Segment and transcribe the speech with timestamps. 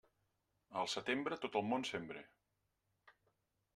[0.83, 2.25] Al setembre, tot el món sembre.